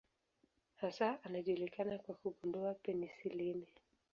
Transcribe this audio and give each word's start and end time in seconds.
Hasa 0.75 1.19
anajulikana 1.23 1.97
kwa 1.97 2.15
kugundua 2.15 2.73
penisilini. 2.73 3.67